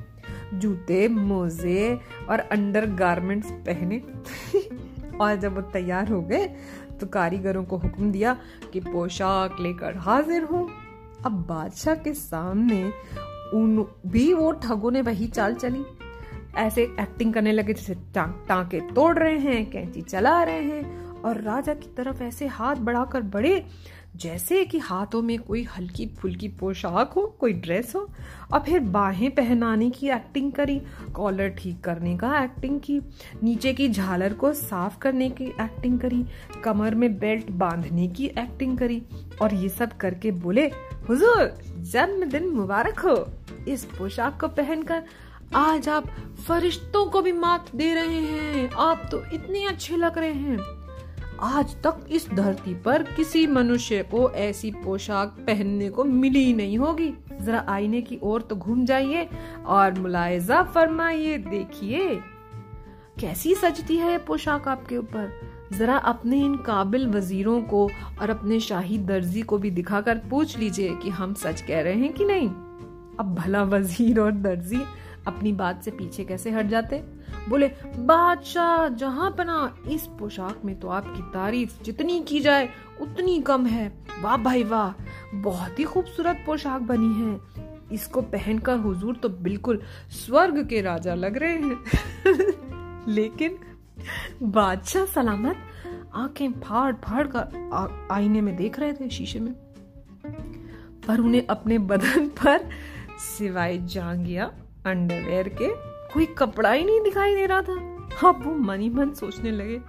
जूते, 0.54 1.08
मोजे 1.08 2.00
और 2.30 2.40
अंडर 2.40 2.86
गारमेंट्स 2.86 3.52
पहने। 3.52 4.02
और 5.22 5.36
जब 5.36 5.56
वो 5.56 5.62
तैयार 5.62 6.10
हो 6.10 6.22
गए 6.22 6.48
तो 7.00 7.08
कारीगरों 7.08 7.64
को 7.64 7.78
हुक्म 7.78 8.12
दिया 8.12 8.38
कि 8.74 8.80
पोशाक 8.80 9.56
लेकर 9.60 9.98
हाजिर 9.98 10.44
हो। 10.44 10.70
अब 11.26 11.32
बादशाह 11.32 11.96
के 11.96 12.14
सामने 12.14 12.94
उन 13.54 13.88
भी 14.08 14.34
वो 14.34 14.52
ठगों 14.52 14.92
ने 14.92 15.02
वही 15.02 15.28
चाल 15.28 15.54
चली। 15.54 15.86
ऐसे 16.56 16.84
एक्टिंग 16.84 17.34
करने 17.34 17.52
लगे 17.52 17.74
जैसे 17.74 17.96
टांके 18.16 18.80
तोड़ 18.80 19.20
रहे 19.20 19.38
हैं, 19.38 19.72
कैंची 19.72 20.02
चला 20.02 20.44
रहे 20.44 20.64
हैं। 20.64 21.05
और 21.26 21.42
राजा 21.42 21.74
की 21.74 21.90
तरफ़ 21.98 22.24
ऐसे 22.24 22.48
हाथ 22.48 22.76
बढ़ाकर 22.76 23.22
बढ़े, 23.22 23.66
जैसे 24.16 24.66
कि 24.66 24.80
हाथों 24.80 25.22
में 25.22 25.40
कोई 25.40 25.64
हल्की 25.64 26.06
फुल्की 26.08 26.48
पोशाक 26.48 27.14
हो, 27.14 27.38
कोई 27.40 27.54
ड्रेस 27.54 27.96
हो। 27.96 28.10
और 28.54 28.60
फिर 28.60 28.80
बाहें 28.80 29.32
पहनाने 29.32 29.90
की 29.90 30.10
एक्टिंग 30.10 30.52
करी 30.52 30.82
कॉलर 31.14 31.50
ठीक 31.50 31.82
करने 31.82 32.18
का 32.18 32.44
एक्टिंग 32.44 32.80
की, 32.80 33.00
नीचे 33.44 33.74
की 33.74 33.90
झालर 33.90 34.34
को 34.34 34.54
साफ़ 34.54 34.98
करने 34.98 35.30
की 35.30 35.46
एक्टिंग 35.46 36.00
करी, 36.00 36.26
कमर 36.64 36.96
में 36.96 37.20
बेल्ट 37.20 37.52
बांधने 37.52 38.08
की 38.08 38.26
एक्टिंग 38.26 38.78
करी 38.78 39.04
और 39.42 39.54
ये 39.54 39.70
सब 39.70 39.98
करके 39.98 40.32
बोले, 40.32 40.66
हुजूर, 41.10 41.54
जन्मदिन 41.78 42.48
मुबारक 42.48 43.00
हो। 43.00 43.28
इस 43.68 43.86
पोशाक 43.86 44.40
को 44.42 44.48
पहनकर 44.48 45.04
आज 45.56 45.90
आप 45.90 46.08
फरिश्तों 46.48 47.06
को 47.06 47.22
भी 47.22 47.32
मात 47.32 47.76
दे 47.76 47.94
रहे 47.94 48.22
हैं। 48.22 48.70
आप 48.72 49.08
तो 49.12 49.24
इतने 49.34 49.66
अच्छे 49.66 49.98
लग 49.98 50.18
रहे 50.18 50.34
हैं। 50.34 50.85
आज 51.40 51.76
तक 51.76 52.06
इस 52.12 52.30
धरती 52.30 52.74
पर 52.74 53.04
किसी 53.04 53.48
मनुष्य 53.48 54.04
को 54.04 54.30
ऐसी 54.32 54.72
पोशाक 54.72 55.28
पहनने 55.28 55.90
को 55.90 56.04
मिली 56.04 56.54
नहीं 56.54 56.78
होगी। 56.78 57.14
जरा 57.42 57.66
आईने 57.68 58.02
की 58.02 58.20
ओर 58.24 58.42
तो 58.42 58.56
घूम 58.56 58.86
जाइए 58.86 59.30
और 59.66 60.00
मुलायजा 60.00 60.64
फरमाइए, 60.64 61.38
देखिए। 61.38 62.22
कैसी 63.20 63.56
सजती 63.56 63.98
है 63.98 64.12
ये 64.12 64.18
पोशाक 64.18 64.68
आपके 64.68 64.98
ऊपर? 64.98 65.32
जरा 65.74 65.98
अपने 65.98 66.38
इन 66.38 66.56
काबिल 66.56 67.08
वजीरों 67.08 67.62
को 67.62 67.90
और 68.22 68.30
अपने 68.30 68.60
शाही 68.60 68.98
दर्जी 68.98 69.42
को 69.42 69.58
भी 69.58 69.72
दिखाकर 69.72 70.18
पूछ 70.18 70.58
लीजिए 70.58 70.96
कि 70.96 71.10
हम 71.10 71.34
सच 71.34 71.62
कह 71.62 71.82
रहे 71.82 71.94
हैं 71.94 72.14
कि 72.14 72.26
नहीं। 72.26 72.50
अब 73.20 73.36
भला 73.40 73.64
वज़ीर 73.64 74.20
और 74.20 74.32
दर्जी 74.32 74.82
अपनी 75.28 75.52
बात 75.52 75.84
से 75.84 75.92
पीछे 75.92 76.24
कैसे 76.24 76.52
हट 76.52 76.66
जाते? 76.66 77.04
बोले, 77.50 77.68
बादशाह, 77.98 78.88
जहाँ 78.88 79.32
पना 79.32 79.78
इस 79.88 80.08
पोशाक 80.20 80.62
में 80.66 80.80
तो 80.80 80.88
आपकी 80.88 81.22
तारीफ़ 81.22 81.84
जितनी 81.84 82.22
की 82.22 82.40
जाए, 82.40 82.70
उतनी 83.02 83.42
कम 83.42 83.66
है। 83.66 84.06
वाह 84.22 84.38
भाई 84.38 84.64
वाह, 84.64 85.04
बहुत 85.34 85.80
ही 85.80 85.84
खूबसूरत 85.84 86.44
पोशाक 86.46 86.82
बनी 86.82 87.14
है। 87.14 87.42
इसको 87.92 88.22
पहनकर 88.22 88.78
हुजूर 88.78 89.16
तो 89.16 89.30
बिल्कुल 89.30 89.82
स्वर्ग 90.10 90.68
के 90.68 90.82
राजा 90.82 91.16
लग 91.16 91.38
रहे 91.38 91.56
हैं। 91.56 91.84
लेकिन 93.08 93.58
बादशाह 94.44 95.06
सलामत 95.06 95.58
आँखें 96.16 96.52
फाड़ 96.52 96.96
फाड़ 96.96 97.28
कर 97.28 97.70
आईने 98.12 98.42
में 98.42 98.56
देख 98.56 98.80
रहे 98.80 98.94
थे 98.94 99.10
शीशे 99.10 99.40
में। 99.40 99.54
पर 101.08 101.20
उन्हें 101.20 101.48
अपने 101.48 101.78
बदन 101.78 102.28
पर 102.28 102.70
सिवाय 103.18 103.78
जांगिया 103.78 104.46
अंडरवेयर 104.86 105.50
के 105.62 105.95
कोई 106.16 106.26
कपड़ा 106.38 106.72
ही 106.72 106.84
नहीं 106.84 107.02
दिखाई 107.02 107.36
दे 107.36 107.46
रहा 107.46 107.62
था। 107.62 107.74
अब 108.24 108.44
वो 108.46 108.54
मन 108.58 108.80
ही 108.80 108.90
मन 108.90 109.14
सोचने 109.14 109.52
लगे, 109.52 109.80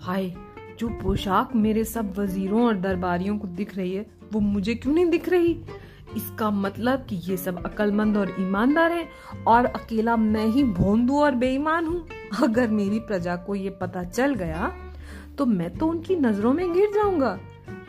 हाय, 0.00 0.32
जो 0.78 0.88
पोशाक 1.02 1.54
मेरे 1.56 1.84
सब 1.84 2.18
वजीरों 2.18 2.64
और 2.66 2.76
दरबारियों 2.76 3.38
को 3.38 3.48
दिख 3.48 3.76
रही 3.76 3.94
है, 3.94 4.06
वो 4.32 4.40
मुझे 4.40 4.74
क्यों 4.74 4.94
नहीं 4.94 5.06
दिख 5.06 5.28
रही? 5.28 5.52
इसका 6.16 6.50
मतलब 6.50 7.04
कि 7.04 7.16
ये 7.24 7.36
सब 7.36 7.62
अकलमंद 7.66 8.16
और 8.16 8.34
ईमानदार 8.40 8.92
हैं, 8.92 9.08
और 9.46 9.64
अकेला 9.64 10.16
मैं 10.16 10.46
ही 10.46 10.64
भोंदू 10.64 11.20
और 11.20 11.34
बेईमान 11.34 11.86
हूँ। 11.86 12.06
अगर 12.42 12.68
मेरी 12.70 12.98
प्रजा 13.00 13.36
को 13.36 13.54
ये 13.54 13.70
पता 13.70 14.02
चल 14.04 14.34
गया 14.34 14.72
तो 15.38 15.46
मैं 15.46 15.70
तो 15.70 15.86
उनकी 15.86 16.16
नज़रों 16.16 16.52
में 16.52 16.72
गिर 16.72 16.90
जाऊँगा। 16.94 17.38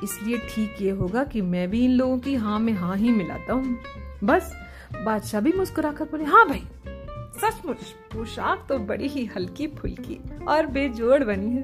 इसलिए 0.04 0.38
ठीक 0.50 0.82
ये 0.82 0.92
होगा 0.92 1.24
कि 1.24 1.42
मैं 1.42 1.70
भी 1.70 1.84
इन 1.86 1.92
लोगों 1.92 2.18
की 2.20 2.36
हाँ 2.36 2.60
में 2.60 2.74
हाँ 2.74 2.96
ही 2.98 3.12
मिलाता 3.12 3.54
हूँ। 3.54 3.78
बस, 4.24 4.52
बादशाह 5.06 5.42
भी 5.42 5.52
मुस्कुराकर 5.52 6.06
बोले 6.06 6.24
हाँ 6.24 6.48
भाई 6.48 6.64
सचमुच, 7.36 7.84
पोशाक 8.14 8.66
तो 8.70 8.78
बड़ी 8.82 9.08
ही 9.08 9.26
हल्की 9.26 9.68
फुल्की 9.70 10.20
और 10.48 10.68
बेजोड़ 10.68 11.24
बनी 11.24 11.52
है। 11.52 11.64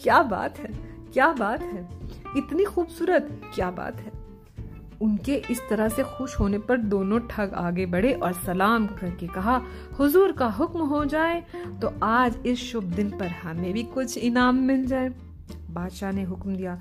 क्या 0.00 0.22
बात 0.24 0.58
है, 0.58 0.70
क्या 1.12 1.32
बात 1.32 1.62
है। 1.62 1.88
इतनी 2.36 2.64
खूबसूरत, 2.64 3.28
क्या 3.54 3.70
बात 3.70 3.96
है। 3.96 4.20
उनके 5.00 5.34
इस 5.50 5.60
तरह 5.70 5.88
से 5.88 6.02
खुश 6.08 6.38
होने 6.40 6.58
पर 6.58 6.76
दोनों 6.78 7.18
ठग 7.30 7.52
आगे 7.54 7.86
बढ़े 7.86 8.12
और 8.14 8.32
सलाम 8.34 8.86
करके 8.88 9.26
कहा, 9.26 9.60
हुजूर 9.98 10.32
का 10.32 10.46
हुक्म 10.48 10.80
हो 10.80 11.04
जाए 11.04 11.42
तो 11.82 11.92
आज 12.02 12.38
इस 12.46 12.58
शुभ 12.62 12.84
दिन 12.94 13.10
पर 13.10 13.28
हमें 13.42 13.72
भी 13.72 13.82
कुछ 13.84 14.16
इनाम 14.18 14.60
मिल 14.62 14.86
जाए। 14.86 15.08
बादशाह 15.70 16.12
ने 16.12 16.22
हुक्म 16.22 16.56
दिया, 16.56 16.78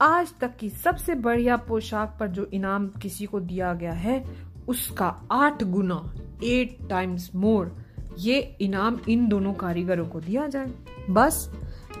आज 0.00 0.32
तक 0.40 0.56
की 0.56 0.68
सबसे 0.70 1.14
बढ़िया 1.16 1.56
पोशाक 1.58 2.16
पर 2.20 2.28
जो 2.28 2.44
इनाम 2.52 2.86
किसी 3.02 3.26
को 3.26 3.40
दिया 3.40 3.72
गया 3.74 3.92
है 3.92 4.22
उसका 4.68 5.06
आठ 5.32 5.62
गुना 5.66 6.02
एट 6.44 6.78
टाइम्स 6.88 7.30
मोर 7.34 7.76
ये 8.18 8.38
इनाम 8.60 8.98
इन 9.08 9.26
दोनों 9.28 9.52
कारीगरों 9.54 10.06
को 10.06 10.20
दिया 10.20 10.46
जाए। 10.46 10.72
बस 11.10 11.50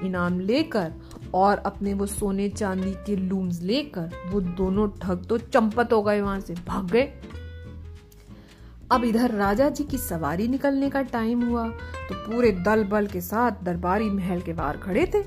इनाम 0.04 0.38
लेकर 0.40 0.92
और 1.34 1.58
अपने 1.66 1.94
वो 1.94 2.06
सोने 2.06 2.48
चांदी 2.48 2.92
के 3.06 3.16
लूम्स 3.18 3.60
लेकर 3.62 4.10
वो 4.30 4.40
दोनों 4.40 4.88
ठग 5.00 5.24
तो 5.28 5.38
चंपत 5.38 5.92
हो 5.92 6.02
गए 6.02 6.20
वहाँ 6.20 6.40
से, 6.40 6.54
भाग 6.56 6.90
गए। 6.90 7.12
अब 8.92 9.04
इधर 9.04 9.30
राजा 9.30 9.68
जी 9.68 9.84
की 9.84 9.98
सवारी 9.98 10.48
निकलने 10.48 10.90
का 10.90 11.02
टाइम 11.04 11.42
हुआ 11.44 11.68
तो 11.68 12.14
पूरे 12.16 12.50
दल 12.64 12.84
बल 12.84 13.06
के 13.06 13.20
साथ 13.20 13.64
दरबारी 13.64 14.10
महल 14.10 14.40
के 14.40 14.52
बाहर 14.52 14.76
खड़े 14.76 15.06
थे। 15.06 15.22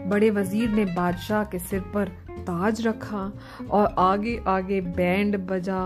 बड़े 0.00 0.30
वज़ीर 0.30 0.70
ने 0.70 0.84
बादशाह 0.86 1.44
के 1.44 1.58
सिर 1.58 1.80
पर 1.94 2.08
ताज 2.40 2.86
रखा 2.86 3.30
और 3.70 3.94
आगे 3.98 4.40
आगे 4.48 4.80
बैंड 4.80 5.36
बजा 5.46 5.82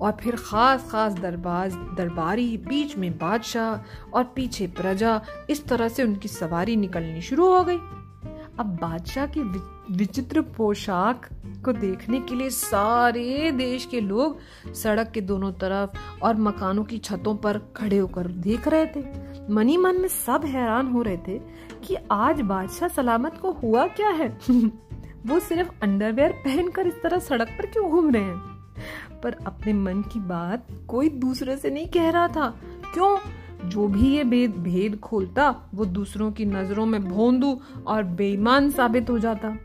और 0.00 0.12
फिर 0.12 0.36
खास 0.36 0.88
खास 0.90 1.12
दरबाज, 1.12 1.74
दरबारी, 1.74 2.56
बीच 2.56 2.96
में 2.96 3.18
बादशाह 3.18 4.10
और 4.14 4.24
पीछे 4.24 4.66
प्रजा, 4.66 5.22
इस 5.50 5.64
तरह 5.64 5.88
से 5.88 6.04
उनकी 6.04 6.28
सवारी 6.28 6.76
निकलनी 6.76 7.20
शुरू 7.20 7.54
हो 7.54 7.64
गई। 7.64 7.78
अब 8.58 8.66
बादशाह 8.66 9.26
की 9.26 9.40
विचित्र 9.90 10.40
पोशाक 10.40 11.28
को 11.64 11.72
देखने 11.72 12.20
के 12.20 12.34
लिए 12.34 12.50
सारे 12.50 13.52
देश 13.52 13.84
के 13.84 14.00
लोग 14.00 14.38
सड़क 14.72 15.10
के 15.10 15.20
दोनों 15.20 15.52
तरफ़ 15.52 16.22
और 16.22 16.36
मकानों 16.36 16.84
की 16.84 16.98
छतों 16.98 17.36
पर 17.36 17.58
खड़े 17.58 17.98
होकर 17.98 18.26
देख 18.26 18.68
रहे 18.68 18.86
थे। 18.86 19.04
मनी 19.50 19.76
मन 19.76 20.00
में 20.00 20.08
सब 20.08 20.42
हैरान 20.44 20.86
हो 20.86 21.02
रहे 21.02 21.16
थे 21.16 21.38
कि 21.84 21.96
आज 22.10 22.40
बादशाह 22.40 22.88
सलामत 22.88 23.38
को 23.42 23.52
हुआ 23.52 23.86
क्या 23.86 24.08
है? 24.08 24.38
वो 25.26 25.38
सिर्फ़ 25.38 25.70
अंडरवेयर 25.82 26.32
पहनकर 26.32 26.86
इस 26.86 27.02
तरह 27.02 27.18
सड़क 27.18 27.48
पर 27.48 27.66
क्यों 27.66 27.90
घूम 27.90 28.10
रहे 28.10 28.22
हैं? 28.22 28.58
पर 29.22 29.36
अपने 29.46 29.72
मन 29.72 30.02
की 30.02 30.20
बात 30.20 30.66
कोई 30.88 31.08
दूसरे 31.08 31.56
से 31.56 31.70
नहीं 31.70 31.86
कह 31.86 32.10
रहा 32.10 32.28
था। 32.28 32.56
क्यों? 32.94 33.18
जो 33.68 33.88
भी 33.88 34.16
ये 34.16 34.24
भेद 34.24 34.50
भेद 34.50 35.00
खोलता, 35.00 35.70
वो 35.74 35.84
दूसरों 35.84 36.32
की 36.32 36.44
नज़रों 36.44 36.86
में 36.86 37.04
भोंदू 37.04 37.60
और 37.86 38.02
बेईमान 38.02 38.70
साबित 38.70 39.10
हो 39.10 39.18
जाता। 39.18 39.58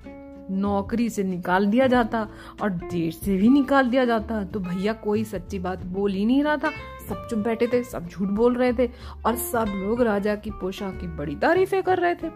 नौकरी 0.52 1.10
से 1.10 1.24
निकाल 1.24 1.68
दिया 1.68 1.88
जाता 1.88 2.28
और 2.62 2.70
देश 2.70 3.16
से 3.16 3.38
भी 3.38 3.50
निकाल 3.50 3.90
दिया 3.90 4.06
जाता। 4.06 4.44
तो 4.44 4.60
भैया, 4.60 4.94
कोई 4.94 5.24
सच्ची 5.24 5.60
बात 5.60 5.86
बोल 5.86 6.12
ही 6.12 6.26
नहीं 6.26 6.44
रहा 6.44 6.58
था। 6.58 6.70
सब 7.10 7.28
चुप 7.30 7.40
बैठे 7.40 7.68
थे, 7.68 7.84
सब 7.84 8.08
झूठ 8.08 8.28
बोल 8.28 8.56
रहे 8.56 8.74
थे 8.74 8.92
और 9.26 9.36
सब 9.36 9.66
लोग 9.76 10.02
राजा 10.02 10.36
की 10.36 10.52
पोशाक 10.52 11.00
की 11.02 11.08
बड़ी 11.08 11.36
तारीफें 11.36 11.84
कर 11.84 11.98
रहे 11.98 12.16
थे। 12.16 12.28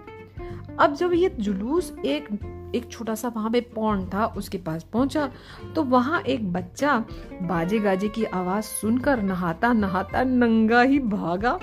अब 0.79 0.93
जब 0.93 1.13
ये 1.13 1.29
जुलूस 1.29 1.95
एक 2.05 2.56
एक 2.75 2.89
छोटा 2.91 3.15
सा 3.15 3.27
वहाँ 3.27 3.49
पे 3.51 3.61
पौंड 3.75 4.13
था, 4.13 4.25
उसके 4.27 4.57
पास 4.57 4.83
पहुँचा। 4.83 5.29
तो 5.75 5.83
वहाँ 5.83 6.21
एक 6.21 6.51
बच्चा 6.53 6.97
बाजे 7.41 7.79
गाजे 7.79 8.09
की 8.09 8.23
आवाज़ 8.25 8.65
सुनकर 8.65 9.21
नहाता 9.21 9.73
नहाता 9.73 10.23
नंगा 10.23 10.81
ही 10.81 10.99
भागा। 10.99 11.57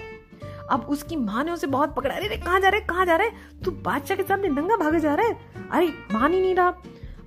अब 0.70 0.86
उसकी 0.90 1.16
माँ 1.16 1.44
ने 1.44 1.52
उसे 1.52 1.66
बहुत 1.66 1.94
पकड़ा। 1.94 2.14
अरे 2.14 2.36
कहाँ 2.36 2.60
जा 2.60 2.68
रहे 2.68 2.80
कहाँ 2.80 3.06
जा 3.06 3.16
रहे 3.16 3.30
तू 3.64 3.70
बादशाह 3.70 4.16
के 4.16 4.22
सामने 4.22 4.48
नंगा 4.48 4.76
भागे 4.76 5.00
जा 5.00 5.14
रहे 5.14 5.32
अरे, 5.70 5.86
मान 6.12 6.32
ही 6.32 6.40
नहीं 6.40 6.54
रहा। 6.54 6.74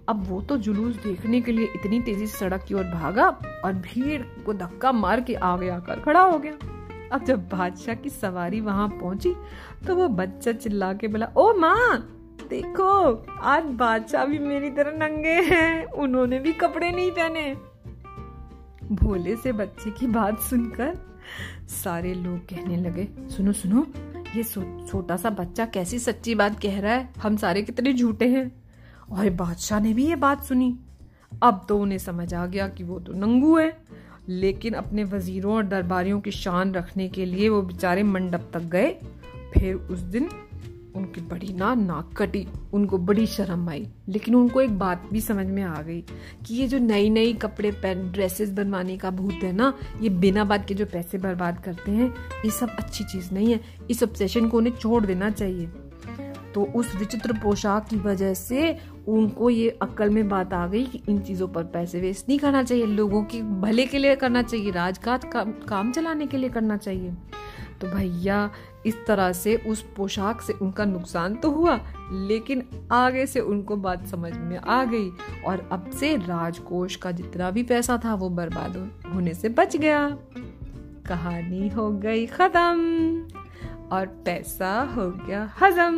अब 0.09 0.23
वो 0.27 0.41
तो 0.41 0.57
जुलूस 0.57 0.95
देखने 0.95 1.41
के 1.41 1.51
लिए 1.51 1.65
इतनी 1.75 1.99
तेज़ी 2.01 2.27
से 2.27 2.37
सड़क 2.37 2.63
की 2.67 2.73
ओर 2.73 2.83
भागा 2.83 3.27
और 3.65 3.73
भीड़ 3.75 4.21
को 4.45 4.53
धक्का 4.53 4.91
मार 4.91 5.21
के 5.21 5.33
आगे 5.35 5.69
आकर 5.69 5.99
खड़ा 5.99 6.21
हो 6.21 6.37
गया। 6.39 6.53
अब 7.13 7.23
जब 7.25 7.47
बादशाह 7.49 7.95
की 7.95 8.09
सवारी 8.09 8.59
वहाँ 8.61 8.87
पहुँची 8.91 9.33
तो 9.87 9.95
वो 9.95 10.07
बच्चा 10.09 10.51
चिल्ला 10.51 10.93
के 10.93 11.07
बोला, 11.07 11.31
ओ 11.37 11.53
माँ 11.53 12.13
देखो 12.49 13.25
आज 13.41 13.63
बादशाह 13.63 14.25
भी 14.25 14.39
मेरी 14.39 14.69
तरह 14.69 15.07
नंगे 15.07 15.29
हैं। 15.29 15.85
उन्होंने 15.85 16.39
भी 16.39 16.53
कपड़े 16.53 16.91
नहीं 16.91 17.11
पहने। 17.11 17.57
भोले 18.95 19.35
से 19.35 19.51
बच्चे 19.51 19.91
की 19.91 20.07
बात 20.07 20.39
सुनकर 20.39 21.17
सारे 21.67 22.13
लोग 22.13 22.37
कहने 22.37 22.77
लगे 22.77 23.07
सुनो 23.19 23.51
सुनो 23.51 23.87
ये 24.35 24.43
छोटा 24.43 25.15
सो, 25.15 25.23
सा 25.23 25.29
बच्चा 25.29 25.65
कैसी 25.65 25.99
सच्ची 25.99 26.35
बात 26.35 26.61
कह 26.61 26.79
रहा 26.79 26.93
है? 26.93 27.09
हम 27.23 27.37
सारे 27.37 27.61
कितने 27.61 27.93
झूठे 27.93 28.27
हैं। 28.27 28.63
और 29.11 29.29
बादशाह 29.29 29.79
ने 29.79 29.93
भी 29.93 30.05
ये 30.05 30.15
बात 30.15 30.43
सुनी। 30.43 30.79
अब 31.43 31.65
तो 31.69 31.79
उन्हें 31.79 31.97
समझ 31.97 32.33
आ 32.33 32.45
गया 32.45 32.67
कि 32.67 32.83
वो 32.83 32.99
तो 32.99 33.13
नंगू 33.13 33.57
है। 33.57 33.77
लेकिन 34.29 34.73
अपने 34.73 35.03
वजीरों 35.03 35.55
और 35.55 35.63
दरबारियों 35.63 36.21
की 36.21 36.31
शान 36.31 36.73
रखने 36.73 37.07
के 37.07 37.25
लिए 37.25 37.49
वो 37.49 37.61
बेचारे 37.61 38.03
मंडप 38.03 38.49
तक 38.53 38.59
गए। 38.59 38.91
फिर 39.53 39.75
उस 39.75 39.99
दिन 39.99 40.29
उनकी 40.97 41.21
बड़ी 41.21 41.53
ना 41.53 41.73
नाक 41.75 42.13
कटी 42.17 42.47
उनको 42.73 42.97
बड़ी 42.97 43.25
शर्म 43.27 43.69
आई। 43.69 43.87
लेकिन 44.09 44.35
उनको 44.35 44.61
एक 44.61 44.77
बात 44.79 45.07
भी 45.13 45.21
समझ 45.21 45.45
में 45.45 45.63
आ 45.63 45.81
गई 45.81 46.01
कि 46.45 46.55
ये 46.55 46.67
जो 46.67 46.79
नई 46.79 47.09
नई 47.09 47.33
कपड़े 47.33 47.71
पहन 47.71 48.11
ड्रेसेस 48.11 48.51
बनवाने 48.51 48.97
का 48.97 49.11
भूत 49.11 49.43
है 49.43 49.51
ना 49.51 49.73
ये 50.01 50.09
बिना 50.09 50.43
बात 50.43 50.67
के 50.67 50.73
जो 50.73 50.85
पैसे 50.85 51.17
बर्बाद 51.17 51.63
करते 51.63 51.91
हैं 51.91 52.13
ये 52.45 52.51
सब 52.51 52.69
अच्छी 52.69 53.03
चीज़ 53.03 53.33
नहीं 53.33 53.51
है। 53.53 53.59
इस 53.89 54.03
ऑब्सेशन 54.03 54.49
को 54.49 54.57
उन्हें 54.57 54.75
छोड़ 54.75 55.05
देना 55.05 55.29
चाहिए। 55.29 55.69
तो 56.53 56.63
उस 56.75 56.95
विचित्र 56.95 57.33
पोशाक 57.33 57.87
की 57.87 57.95
वजह 57.95 58.33
से 58.33 58.77
उनको 59.07 59.49
ये 59.49 59.69
अक्ल 59.81 60.09
में 60.09 60.29
बात 60.29 60.53
आ 60.53 60.67
गई 60.67 60.85
कि 60.85 61.01
इन 61.09 61.19
चीज़ों 61.19 61.47
पर 61.47 61.63
पैसे 61.63 61.99
वेस्ट 62.01 62.29
नहीं 62.29 62.39
करना 62.39 62.63
चाहिए। 62.63 62.85
लोगों 62.85 63.23
के 63.23 63.41
भले 63.41 63.85
के 63.85 63.97
लिए 63.97 64.15
करना 64.15 64.41
चाहिए 64.41 64.71
राजकाज 64.71 65.25
का, 65.25 65.43
काम 65.43 65.91
चलाने 65.91 66.27
के 66.27 66.37
लिए 66.37 66.49
करना 66.49 66.77
चाहिए। 66.77 67.13
तो 67.81 67.87
भैया, 67.87 68.49
इस 68.85 68.95
तरह 69.07 69.31
से 69.33 69.55
उस 69.55 69.81
पोशाक 69.95 70.41
से 70.41 70.53
उनका 70.53 70.85
नुकसान 70.85 71.35
तो 71.35 71.51
हुआ, 71.51 71.79
लेकिन 72.11 72.63
आगे 72.91 73.25
से 73.25 73.39
उनको 73.39 73.75
बात 73.75 74.07
समझ 74.07 74.33
में 74.37 74.57
आ 74.57 74.83
गई 74.83 75.09
और 75.45 75.69
अब 75.71 75.89
से 75.89 76.15
राजकोष 76.17 76.95
का 76.95 77.11
जितना 77.11 77.51
भी 77.51 77.63
पैसा 77.63 77.99
था 78.05 78.13
वो 78.15 78.29
बर्बाद 78.29 78.77
होने 79.13 79.33
से 79.33 79.49
बच 79.49 79.77
गया। 79.77 80.09
कहानी 81.07 81.69
हो 81.69 81.91
गई 81.91 82.25
खत्म 82.25 83.21
और 83.91 84.05
पैसा 84.25 84.79
हो 84.95 85.09
गया 85.11 85.49
हजम। 85.61 85.97